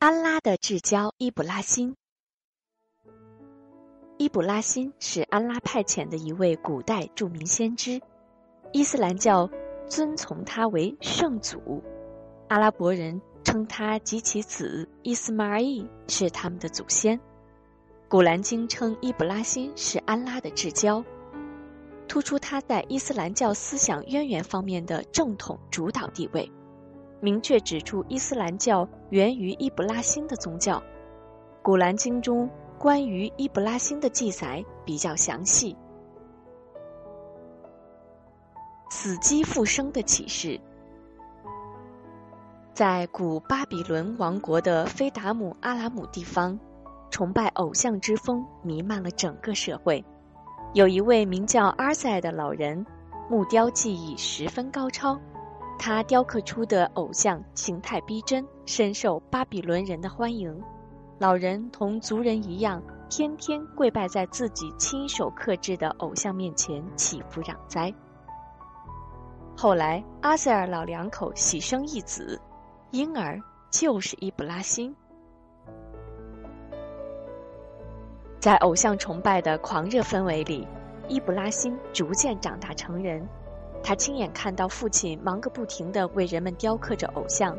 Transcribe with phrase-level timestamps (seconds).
[0.00, 1.96] 安拉的至交伊卜拉欣。
[4.16, 8.00] 伊卜拉欣是安拉派遣的一位古代著名先知，
[8.70, 9.50] 伊斯兰教
[9.88, 11.82] 尊崇他为圣祖，
[12.46, 17.18] 阿拉伯人称他及其子伊斯玛尔意是他们的祖先。
[18.08, 21.04] 古兰经称伊卜拉欣是安拉的至交，
[22.06, 26.48] 突出他在伊斯兰教思想渊源方面的正统主导地位。
[27.20, 30.82] 明确指出，伊斯兰教源于伊卜拉欣的宗教。
[31.62, 35.76] 古兰经中关于伊卜拉欣的记载比较详细。
[38.90, 40.58] 死鸡复生的启示，
[42.72, 46.58] 在古巴比伦王国的菲达姆阿拉姆地方，
[47.10, 50.02] 崇拜偶像之风弥漫了整个社会。
[50.72, 52.86] 有一位名叫阿塞的老人，
[53.28, 55.18] 木雕技艺十分高超。
[55.78, 60.60] 他雕刻出的偶像形态逼真，深受巴比伦人的欢迎。
[61.18, 67.94] 老人同族人一样，天天跪拜在自己亲手刻制的偶像面前祈福攘灾。
[69.56, 72.40] 后来，阿塞尔老两口喜生一子，
[72.90, 74.94] 婴儿就是伊布拉欣。
[78.40, 80.66] 在偶像崇拜的狂热氛围里，
[81.08, 83.26] 伊布拉欣逐渐长大成人。
[83.82, 87.56] 他亲眼看到父亲忙个不停地为人们雕刻着偶像，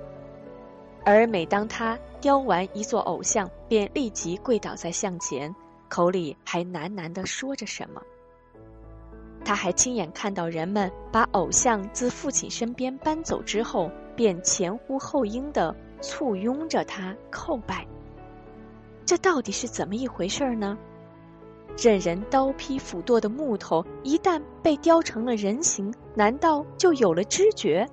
[1.03, 5.53] 而每当他雕完一座偶像，便立即跪倒在像前，
[5.87, 8.01] 口里还喃喃地说着什么。
[9.43, 17.87] 他还亲眼看到人们把偶像自父亲身边搬走之后，便前呼后拥地簇拥着他叩拜。
[19.05, 20.77] 这到底是怎么一回事呢？
[21.81, 27.87] 任人刀劈斧剁的木头，一旦被雕成了人形，难道就有了知觉？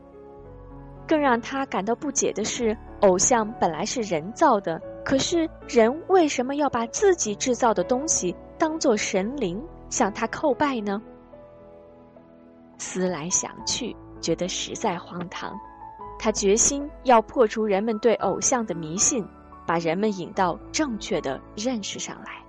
[1.07, 11.01] 更让他感到不解的是，偶像本来是人造的，可是人为什么要把自己制造的东西当做神灵向他叩拜呢？
[12.79, 15.55] 思来想去，觉得实在荒唐。
[16.19, 19.25] 他决心要破除人们对偶像的迷信，
[19.65, 22.46] 把人们引到正确的认识上来。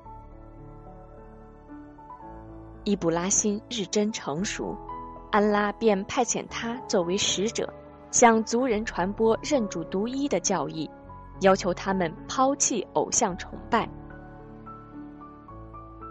[2.88, 4.74] 伊布拉欣日臻成熟，
[5.30, 7.68] 安拉便派遣他作为使者，
[8.12, 10.90] 向族人传播认主独一的教义，
[11.42, 13.86] 要求他们抛弃偶像崇拜。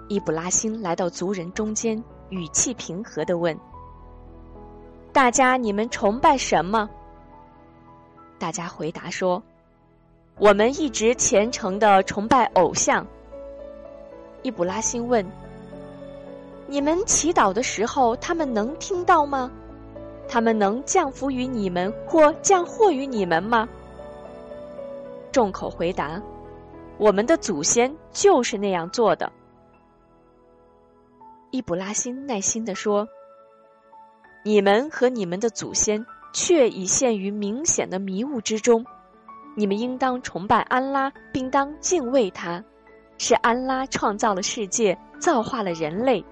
[0.09, 1.97] 伊布拉欣来到族人中间，
[2.29, 3.59] 语气平和地问
[5.15, 6.87] ：“大家，你们崇拜什么？”
[8.39, 9.43] 大家回答说
[10.39, 13.07] ：“我们一直虔诚地崇拜偶像。”
[14.45, 15.27] 伊布拉欣问。
[16.69, 19.50] 你们祈祷的时候，他们能听到吗？
[20.28, 23.69] 他们能降福于你们或降祸于你们吗？
[25.31, 26.21] 众口回答
[26.99, 29.31] ：“我们的祖先就是那样做的。”
[31.53, 33.06] 伊卜拉欣耐心地说
[34.43, 38.84] ：“你们和你们的祖先却已陷于明显的迷雾之中。
[39.54, 42.62] 你们应当崇拜安拉，并当敬畏他。
[43.19, 46.25] 是安拉创造了世界，造化了人类。”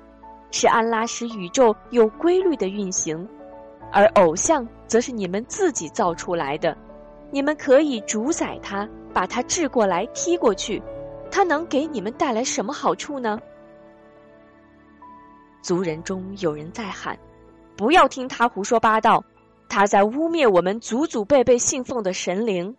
[0.57, 3.29] 是安拉使宇宙有规律的运行，
[3.91, 6.79] 而偶像则是你们自己造出来的。
[7.33, 10.81] 你们可以主宰它，把它掷过来、踢过去，
[11.29, 13.37] 它能给你们带来什么好处呢？
[15.61, 17.19] 族人中有人在喊
[17.77, 19.25] ：“不要听他胡说八道，
[19.69, 22.77] 他在污蔑我们祖祖辈辈信奉的神灵。”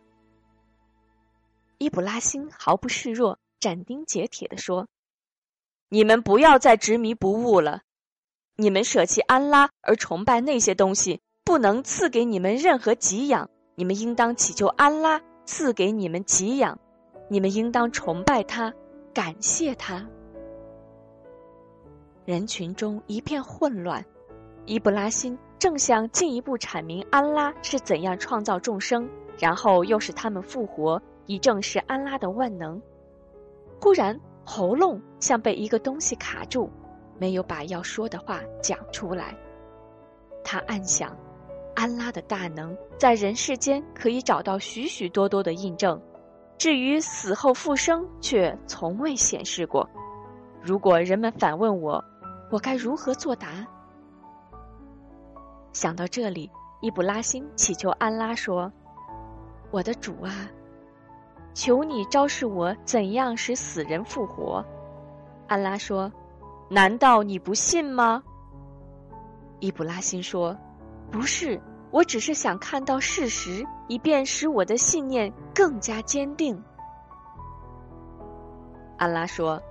[1.78, 4.88] 伊卜拉欣毫不示弱，斩钉截铁地说。
[5.90, 7.82] 你们不要再执迷不悟了，
[8.56, 13.48] 你们舍弃安拉而崇拜那些东西，不能赐给你们任何给养。
[13.76, 16.78] 你们应当祈求安拉赐给你们给养，
[17.30, 18.74] 你们应当崇拜他，
[19.14, 20.06] 感谢他。
[22.26, 24.04] 人群中一片混乱，
[24.66, 29.08] 伊布拉辛正想进一步阐明安拉是怎样创造众生，
[29.38, 32.82] 然后又使他们复活，以证实安拉的万能。
[33.80, 34.20] 忽然。
[34.46, 36.70] 喉咙像被一个东西卡住，
[37.18, 39.36] 没有把要说的话讲出来。
[40.44, 41.18] 他暗想：
[41.76, 46.00] 安拉的大能在人世间可以找到许许多多的印证，
[46.58, 49.90] 至于死后复生，却从未显示过。
[50.62, 52.04] 如果人们反问我，
[52.52, 53.66] 我该如何作答？
[55.74, 56.50] 想到这里，
[56.82, 58.72] 伊布拉欣祈求安拉说
[59.72, 60.50] ：“我的主啊！”
[61.56, 64.64] 求你昭示我怎样使死人复活。
[65.48, 66.12] 安拉说
[66.70, 68.22] ：“难道你不信吗？”
[69.62, 70.56] 伊布拉欣说
[71.10, 71.60] ：“不是，
[71.92, 76.62] 我只是想看到事实，以便使我的信念更加坚定。
[78.98, 79.62] 安拉说：“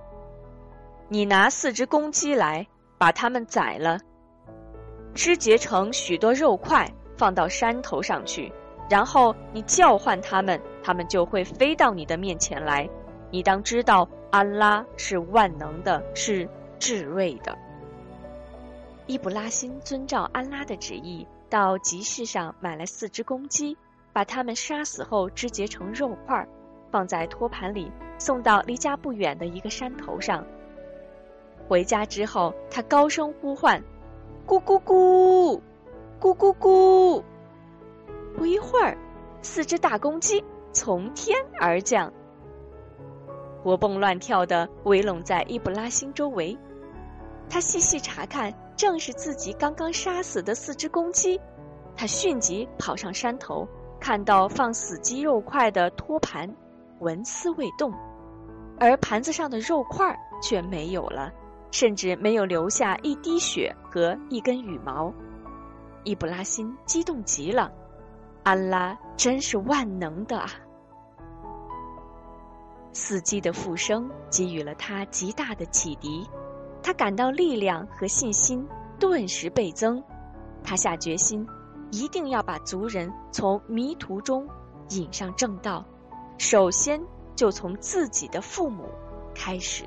[1.07, 2.65] 你拿四只公鸡来，
[2.97, 3.99] 把它们宰了，
[5.13, 8.51] 肢节成许多肉块，放到山头上去，
[8.89, 12.89] 然后你叫唤它们，它们就会飞到你的面前来。
[13.31, 16.47] 你当知道，安拉是万能的，是
[16.79, 17.57] 智慧的。”
[19.07, 23.77] 伊布拉辛遵照安拉的旨意，到集市上买了四只公鸡，
[24.13, 26.47] 把它们杀死后肢节成肉块，
[26.91, 27.91] 放在托盘里。
[28.17, 30.45] 送到离家不远的一个山头上。
[31.67, 33.83] 回家之后，他高声呼唤
[34.47, 35.59] ：“咕咕咕，
[36.17, 37.21] 咕咕咕！”
[38.37, 38.97] 不一会儿，
[39.41, 40.43] 四只大公鸡
[40.73, 42.11] 从天而降，
[43.63, 46.57] 活蹦乱跳的围拢在伊布拉辛周围。
[47.49, 51.39] 他细细查看，正是自己刚刚杀死的四只公鸡。
[51.95, 53.67] 他迅即跑上山头，
[53.99, 56.53] 看到放死鸡肉块的托盘。
[56.99, 57.93] 纹丝未动，
[58.79, 61.31] 而盘子上的肉块却没有了，
[61.71, 65.13] 甚至没有留下一滴血和一根羽毛。
[66.03, 67.71] 伊布拉辛激动极了，
[68.45, 70.47] 安拉真是万能的啊！
[72.93, 76.29] 司机的复生给予了他极大的启迪，
[76.83, 78.63] 他感到力量和信心
[78.99, 80.01] 顿时倍增。
[80.63, 81.43] 他下决心，
[81.89, 84.47] 一定要把族人从迷途中
[84.89, 85.83] 引上正道。
[86.37, 87.01] 首先，
[87.35, 88.83] 就从自己的父母
[89.33, 89.83] 开始。